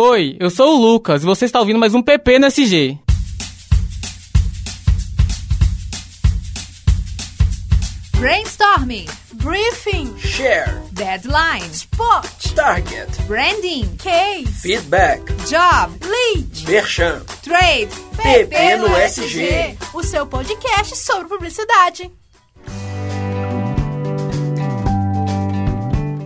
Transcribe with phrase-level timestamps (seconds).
[0.00, 2.96] Oi, eu sou o Lucas e você está ouvindo mais um PP no SG.
[8.16, 17.88] Brainstorming, briefing, share, deadline, spot, target, branding, case, feedback, job, lead, merchan, trade,
[18.22, 22.08] PP no SG, o seu podcast sobre publicidade.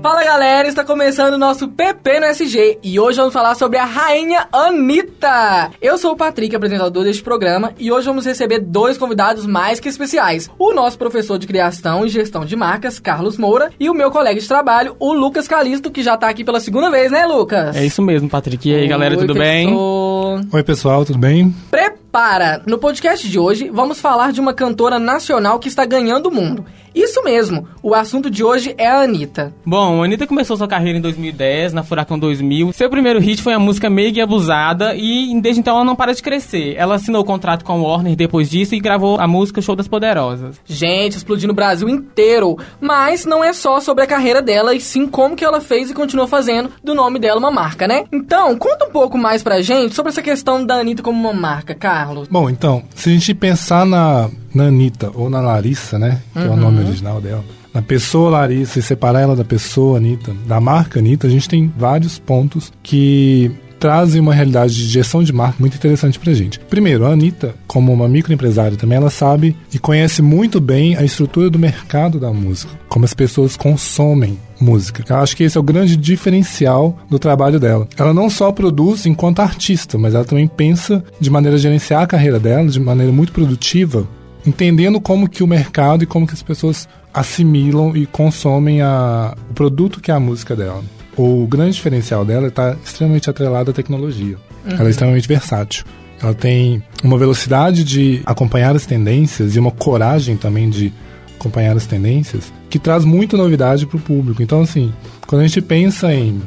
[0.03, 3.85] Fala galera, está começando o nosso PP no SG e hoje vamos falar sobre a
[3.85, 5.71] rainha Anitta.
[5.81, 9.89] Eu sou o Patrick, apresentador deste programa, e hoje vamos receber dois convidados mais que
[9.89, 14.11] especiais: o nosso professor de criação e gestão de marcas, Carlos Moura, e o meu
[14.11, 17.77] colega de trabalho, o Lucas Calisto, que já tá aqui pela segunda vez, né, Lucas?
[17.77, 18.69] É isso mesmo, Patrick.
[18.69, 19.73] E aí, galera, Oi, tudo bem?
[19.73, 21.55] Oi, pessoal, tudo bem?
[21.71, 22.61] Prepara!
[22.67, 26.67] No podcast de hoje, vamos falar de uma cantora nacional que está ganhando o mundo.
[26.95, 29.53] Isso mesmo, o assunto de hoje é a Anitta.
[29.65, 32.73] Bom, a Anitta começou sua carreira em 2010, na Furacão 2000.
[32.73, 36.15] Seu primeiro hit foi a música Meiga e Abusada e desde então ela não para
[36.15, 36.75] de crescer.
[36.77, 39.89] Ela assinou o contrato com a Warner depois disso e gravou a música Show das
[39.89, 40.61] Poderosas.
[40.65, 42.59] Gente, explodindo o Brasil inteiro.
[42.81, 45.95] Mas não é só sobre a carreira dela, e sim como que ela fez e
[45.95, 48.05] continua fazendo do nome dela uma marca, né?
[48.13, 51.75] Então, conta um pouco mais pra gente sobre essa questão da Anitta como uma marca,
[51.75, 52.29] Carlos.
[52.29, 56.21] Bom, então, se a gente pensar na, na Anitta ou na Larissa, né?
[56.33, 57.45] Que é o nome original dela.
[57.73, 61.73] Na pessoa Larissa e separar ela da pessoa Anitta, da marca Anitta, a gente tem
[61.77, 63.51] vários pontos que
[63.83, 66.61] trazem uma realidade de gestão de marca muito interessante pra gente.
[66.61, 71.51] Primeiro, a Anitta, como uma microempresária também, ela sabe e conhece muito bem a estrutura
[71.51, 75.03] do mercado da música, como as pessoas consomem música.
[75.09, 77.89] Eu acho que esse é o grande diferencial do trabalho dela.
[77.99, 82.07] Ela não só produz enquanto artista, mas ela também pensa de maneira a gerenciar a
[82.07, 84.07] carreira dela de maneira muito produtiva,
[84.47, 89.55] entendendo como que o mercado e como que as pessoas assimilam e consomem a, o
[89.55, 90.83] produto que é a música dela.
[91.17, 94.37] O grande diferencial dela está extremamente atrelado à tecnologia.
[94.67, 95.85] Ela é extremamente versátil.
[96.23, 100.93] Ela tem uma velocidade de acompanhar as tendências e uma coragem também de
[101.35, 104.43] acompanhar as tendências que traz muita novidade para o público.
[104.43, 104.93] Então, assim,
[105.27, 106.41] quando a gente pensa em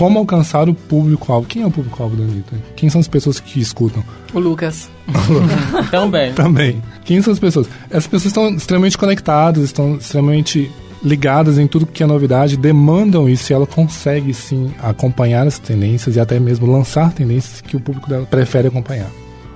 [0.00, 2.56] como alcançar o público-alvo, quem é o público-alvo da Anitta?
[2.74, 4.02] Quem são as pessoas que escutam?
[4.32, 4.88] O Lucas.
[5.90, 6.32] Também.
[6.32, 6.82] Também.
[7.04, 7.68] Quem são as pessoas?
[7.90, 10.70] Essas pessoas estão extremamente conectadas, estão extremamente
[11.04, 16.16] ligadas em tudo que é novidade, demandam isso e ela consegue sim acompanhar as tendências
[16.16, 19.08] e até mesmo lançar tendências que o público dela prefere acompanhar.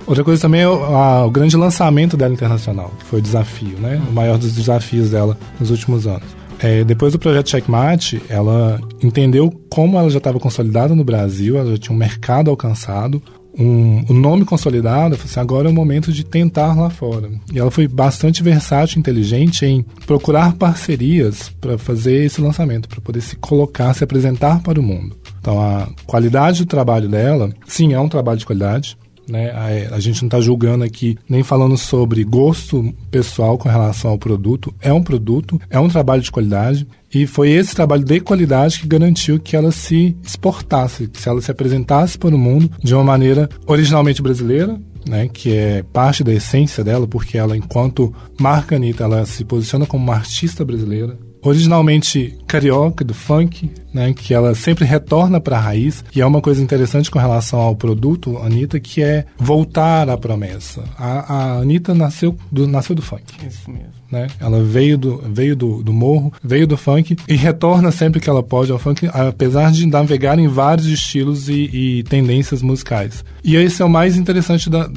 [0.05, 3.77] Outra coisa também é o, a- o grande lançamento dela internacional, que foi o desafio,
[3.79, 3.99] né?
[4.07, 6.27] O maior dos desafios dela nos últimos anos.
[6.65, 11.69] É, depois do projeto Checkmate, ela entendeu como ela já estava consolidada no Brasil, ela
[11.69, 13.21] já tinha um mercado alcançado,
[13.57, 17.29] um, um nome consolidado, assim, agora é o momento de tentar lá fora.
[17.53, 23.21] E ela foi bastante versátil inteligente em procurar parcerias para fazer esse lançamento, para poder
[23.21, 25.15] se colocar, se apresentar para o mundo.
[25.39, 28.97] Então, a qualidade do trabalho dela, sim, é um trabalho de qualidade.
[29.27, 29.51] Né?
[29.51, 34.17] A, a gente não está julgando aqui, nem falando sobre gosto pessoal com relação ao
[34.17, 34.73] produto.
[34.81, 36.87] É um produto, é um trabalho de qualidade.
[37.13, 41.49] E foi esse trabalho de qualidade que garantiu que ela se exportasse, que ela se
[41.49, 46.83] apresentasse para o mundo de uma maneira originalmente brasileira, né, que é parte da essência
[46.83, 53.05] dela, porque ela, enquanto marca Anitta, ela se posiciona como uma artista brasileira, originalmente carioca,
[53.05, 57.09] do funk, né, que ela sempre retorna para a raiz, e é uma coisa interessante
[57.09, 60.83] com relação ao produto Anitta, que é voltar à promessa.
[60.97, 63.23] A, a Anitta nasceu do, nasceu do funk.
[63.47, 63.93] Isso mesmo.
[64.11, 64.27] Né?
[64.39, 68.43] Ela veio, do, veio do, do morro, veio do funk e retorna sempre que ela
[68.43, 73.23] pode ao funk, apesar de navegar em vários estilos e, e tendências musicais.
[73.43, 74.89] E esse é o mais interessante da,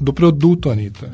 [0.00, 1.08] do produto Anitta.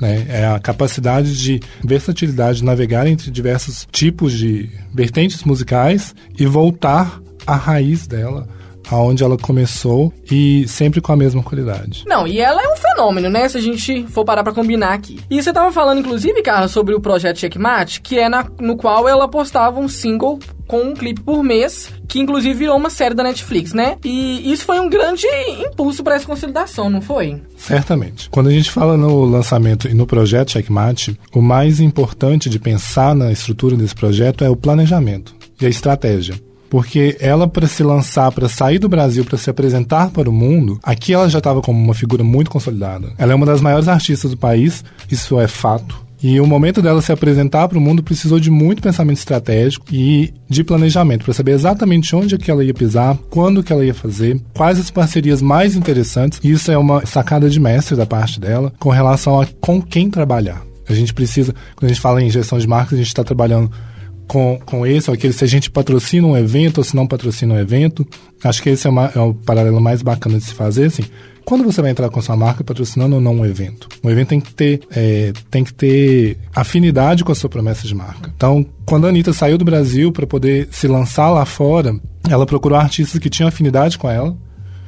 [0.00, 0.26] Né?
[0.28, 7.20] É a capacidade de versatilidade de navegar entre diversos tipos de vertentes musicais e voltar
[7.46, 8.48] à raiz dela,
[8.90, 12.04] aonde ela começou e sempre com a mesma qualidade.
[12.06, 13.48] Não, e ela é um fenômeno, né?
[13.48, 15.20] Se a gente for parar pra combinar aqui.
[15.30, 19.08] E você tava falando, inclusive, Carlos, sobre o projeto Checkmate, que é na- no qual
[19.08, 23.22] ela postava um single com um clipe por mês, que inclusive virou uma série da
[23.22, 23.96] Netflix, né?
[24.04, 25.26] E isso foi um grande
[25.58, 27.42] impulso pra essa consolidação, não foi?
[27.58, 28.30] Certamente.
[28.30, 33.14] Quando a gente fala no lançamento e no projeto Checkmate, o mais importante de pensar
[33.14, 36.34] na estrutura desse projeto é o planejamento e a estratégia.
[36.72, 40.80] Porque ela, para se lançar, para sair do Brasil, para se apresentar para o mundo,
[40.82, 43.12] aqui ela já estava como uma figura muito consolidada.
[43.18, 46.02] Ela é uma das maiores artistas do país, isso é fato.
[46.22, 50.32] E o momento dela se apresentar para o mundo precisou de muito pensamento estratégico e
[50.48, 53.92] de planejamento para saber exatamente onde é que ela ia pisar, quando que ela ia
[53.92, 56.40] fazer, quais as parcerias mais interessantes.
[56.42, 60.08] E isso é uma sacada de mestre da parte dela com relação a com quem
[60.08, 60.62] trabalhar.
[60.88, 63.70] A gente precisa, quando a gente fala em gestão de marcas, a gente está trabalhando
[64.32, 67.52] com, com esse, ou aquele se a gente patrocina um evento ou se não patrocina
[67.52, 68.06] um evento.
[68.42, 71.02] Acho que esse é, uma, é o paralelo mais bacana de se fazer, assim.
[71.44, 73.88] Quando você vai entrar com sua marca patrocinando ou não um evento?
[74.02, 77.94] Um evento tem que ter, é, tem que ter afinidade com a sua promessa de
[77.94, 78.32] marca.
[78.34, 81.94] Então, quando a Anitta saiu do Brasil para poder se lançar lá fora,
[82.26, 84.34] ela procurou artistas que tinham afinidade com ela,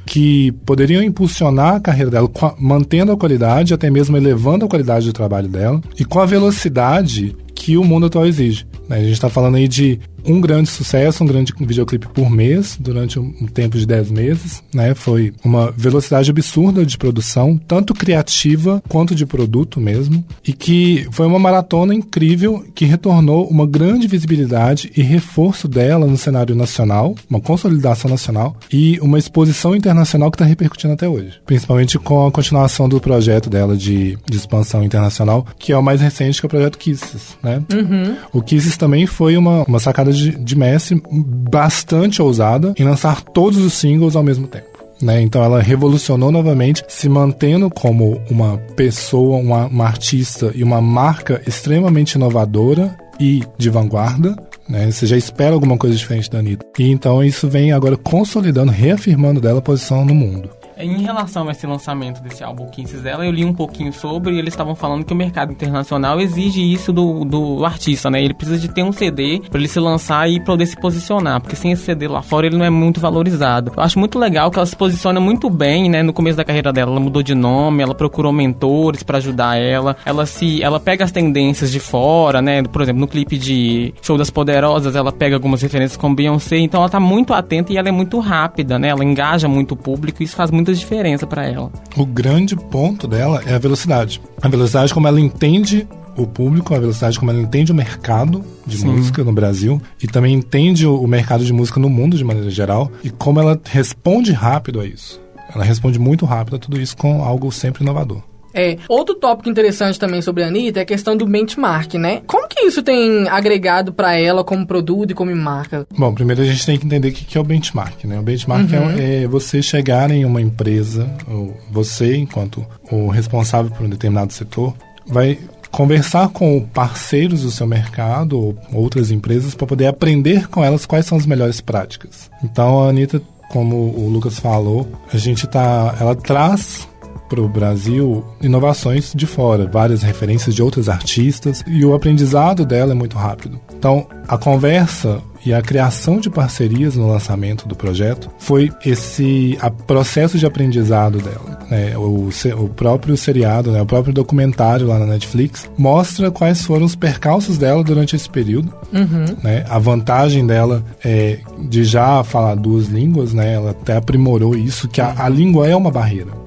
[0.07, 5.13] que poderiam impulsionar a carreira dela, mantendo a qualidade, até mesmo elevando a qualidade do
[5.13, 8.65] trabalho dela, e com a velocidade que o mundo atual exige.
[8.87, 8.97] Né?
[8.97, 13.19] A gente está falando aí de um grande sucesso, um grande videoclipe por mês, durante
[13.19, 14.63] um tempo de 10 meses.
[14.73, 14.93] Né?
[14.93, 21.25] Foi uma velocidade absurda de produção, tanto criativa quanto de produto mesmo, e que foi
[21.25, 27.39] uma maratona incrível que retornou uma grande visibilidade e reforço dela no cenário nacional, uma
[27.39, 31.39] consolidação nacional e uma exposição internacional que está repercutindo até hoje.
[31.45, 36.01] Principalmente com a continuação do projeto dela de, de expansão internacional, que é o mais
[36.01, 37.37] recente, que é o projeto Kisses.
[37.43, 37.61] Né?
[37.73, 38.15] Uhum.
[38.33, 43.57] O Kisses também foi uma, uma sacada de, de Messi bastante ousada em lançar todos
[43.59, 44.75] os singles ao mesmo tempo.
[45.01, 45.21] Né?
[45.21, 51.41] Então ela revolucionou novamente, se mantendo como uma pessoa, uma, uma artista e uma marca
[51.45, 54.35] extremamente inovadora e de vanguarda,
[54.67, 54.89] né?
[54.89, 56.65] Você já espera alguma coisa diferente da Anitta.
[56.79, 60.49] E então isso vem agora consolidando, reafirmando dela a posição no mundo.
[60.77, 64.39] Em relação a esse lançamento desse álbum Kisses dela, eu li um pouquinho sobre e
[64.39, 68.21] eles estavam falando que o mercado internacional exige isso do, do artista, né?
[68.21, 71.55] Ele precisa de ter um CD para ele se lançar e poder se posicionar, porque
[71.55, 73.71] sem esse CD lá fora ele não é muito valorizado.
[73.75, 76.03] Eu acho muito legal que ela se posiciona muito bem, né?
[76.03, 79.95] No começo da carreira dela, ela mudou de nome, ela procurou mentores para ajudar ela,
[80.05, 82.63] ela se, ela pega as tendências de fora, né?
[82.63, 86.81] Por exemplo, no clipe de Show das Poderosas, ela pega algumas referências com Beyoncé, então
[86.81, 88.89] ela tá muito atenta e ela é muito rápida, né?
[88.89, 91.71] Ela engaja muito o público e isso faz muito muita diferença para ela.
[91.95, 94.19] O grande ponto dela é a velocidade.
[94.41, 98.77] A velocidade como ela entende o público, a velocidade como ela entende o mercado de
[98.77, 98.87] Sim.
[98.87, 102.91] música no Brasil e também entende o mercado de música no mundo de maneira geral
[103.03, 105.21] e como ela responde rápido a isso.
[105.53, 108.23] Ela responde muito rápido a tudo isso com algo sempre inovador.
[108.55, 112.21] É, outro tópico interessante também sobre a Anitta é a questão do benchmark, né?
[112.25, 115.85] Como que isso tem agregado para ela como produto e como marca?
[115.97, 118.17] Bom, primeiro a gente tem que entender o que é o benchmark, né?
[118.17, 118.89] O benchmark é uhum.
[118.91, 124.31] é, é, você chegar em uma empresa, ou você, enquanto o responsável por um determinado
[124.31, 124.73] setor,
[125.05, 125.37] vai
[125.71, 131.05] conversar com parceiros do seu mercado ou outras empresas para poder aprender com elas quais
[131.05, 132.31] são as melhores práticas.
[132.41, 136.87] Então a Anitta, como o Lucas falou, a gente tá, ela traz
[137.35, 142.93] para o Brasil inovações de fora, várias referências de outros artistas e o aprendizado dela
[142.93, 143.59] é muito rápido.
[143.77, 150.39] Então, a conversa e a criação de parcerias no lançamento do projeto foi esse processo
[150.39, 151.59] de aprendizado dela.
[151.69, 151.95] Né?
[151.97, 153.81] O, o próprio seriado, né?
[153.81, 158.73] o próprio documentário lá na Netflix mostra quais foram os percalços dela durante esse período.
[158.91, 159.35] Uhum.
[159.43, 159.65] Né?
[159.69, 163.53] A vantagem dela é de já falar duas línguas, né?
[163.53, 166.44] ela até aprimorou isso, que a, a língua é uma barreira.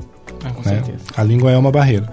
[0.49, 0.77] Ah, com né?
[0.77, 1.05] certeza.
[1.17, 2.09] A língua é uma barreira.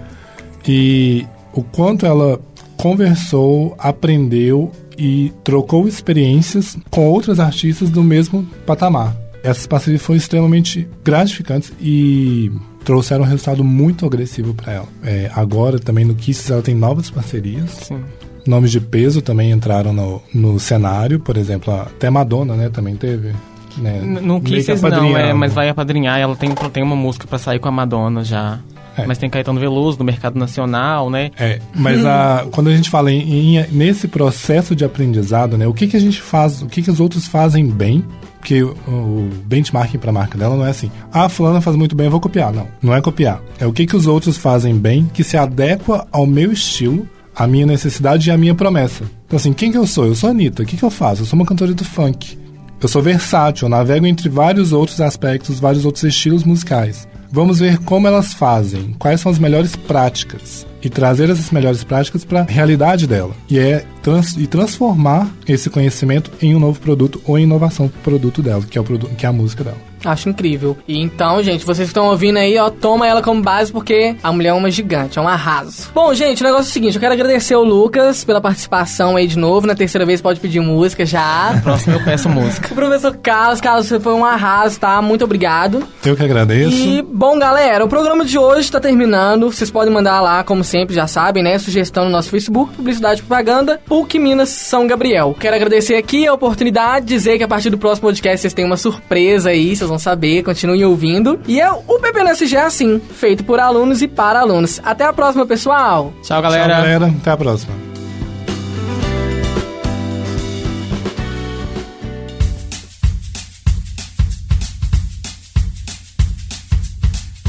[0.66, 2.40] E o quanto ela
[2.76, 9.16] conversou, aprendeu e trocou experiências com outros artistas do mesmo patamar.
[9.42, 12.50] Essas parcerias foram extremamente gratificantes e
[12.84, 14.88] trouxeram um resultado muito agressivo para ela.
[15.02, 17.70] É, agora, também no Kisses, ela tem novas parcerias.
[17.70, 18.02] Sim.
[18.46, 23.32] Nomes de peso também entraram no, no cenário, por exemplo, até Madonna, né, também teve
[23.76, 24.00] né?
[24.00, 26.18] No Kisses não, é, mas vai apadrinhar.
[26.18, 28.58] Ela tem, tem uma música para sair com a Madonna já.
[28.96, 29.06] É.
[29.06, 31.30] Mas tem Caetano Veloso no mercado nacional, né?
[31.38, 35.66] É, mas a, quando a gente fala em, em, nesse processo de aprendizado, né?
[35.66, 38.02] O que, que a gente faz, o que, que os outros fazem bem
[38.46, 41.96] porque o, benchmarking para a marca dela não é assim, ah, a fulana faz muito
[41.96, 42.52] bem, eu vou copiar.
[42.52, 43.42] Não, não é copiar.
[43.58, 47.44] É o que, que os outros fazem bem que se adequa ao meu estilo, à
[47.44, 49.02] minha necessidade e à minha promessa.
[49.26, 50.06] Então, assim, quem que eu sou?
[50.06, 50.62] Eu sou a Anitta.
[50.62, 51.22] O que, que eu faço?
[51.22, 52.38] Eu sou uma cantora do funk.
[52.86, 57.08] Eu sou versátil, navego entre vários outros aspectos, vários outros estilos musicais.
[57.32, 62.24] Vamos ver como elas fazem, quais são as melhores práticas e trazer essas melhores práticas
[62.24, 63.34] para a realidade dela.
[63.50, 68.02] E é trans, e transformar esse conhecimento em um novo produto ou inovação para o
[68.02, 69.78] produto dela, que é, o que é a música dela.
[70.06, 70.76] Acho incrível.
[70.86, 74.32] E então, gente, vocês que estão ouvindo aí, ó, toma ela como base porque a
[74.32, 75.90] mulher é uma gigante, é um arraso.
[75.94, 79.26] Bom, gente, o negócio é o seguinte, eu quero agradecer o Lucas pela participação aí
[79.26, 79.66] de novo.
[79.66, 81.52] Na terceira vez pode pedir música já.
[81.54, 82.68] Na próxima eu peço música.
[82.72, 85.00] o professor Carlos, Carlos, você foi um arraso, tá?
[85.02, 85.86] Muito obrigado.
[86.04, 86.76] Eu que agradeço.
[86.76, 89.50] E, bom, galera, o programa de hoje está terminando.
[89.50, 91.58] Vocês podem mandar lá, como sempre, já sabem, né?
[91.58, 95.36] Sugestão no nosso Facebook, Publicidade e Propaganda, PUC Minas São Gabriel.
[95.38, 98.76] Quero agradecer aqui a oportunidade, dizer que a partir do próximo podcast vocês têm uma
[98.76, 101.40] surpresa aí, vocês vão vão saber, continuem ouvindo.
[101.46, 104.80] E é o PPNSG assim, feito por alunos e para alunos.
[104.84, 106.12] Até a próxima, pessoal!
[106.22, 106.74] Tchau, galera!
[106.74, 107.06] Tchau, galera.
[107.06, 107.74] Até a próxima!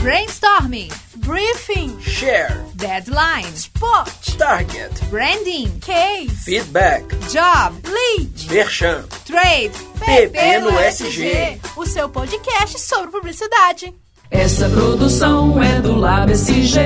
[0.01, 0.89] Brainstorming.
[1.17, 1.99] Briefing.
[1.99, 2.63] Share.
[2.77, 3.53] Deadline.
[3.53, 4.37] Sport.
[4.37, 4.93] Target.
[5.09, 5.67] Branding.
[5.81, 6.45] Case.
[6.45, 7.03] Feedback.
[7.29, 7.73] Job.
[7.83, 8.26] Lead.
[8.49, 9.03] Merchan.
[9.25, 9.71] Trade.
[9.99, 11.59] PP no SG.
[11.75, 13.93] O seu podcast sobre publicidade.
[14.31, 16.79] Essa produção é do Lab SG,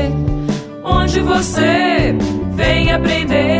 [0.83, 2.15] onde você
[2.53, 3.50] vem aprender.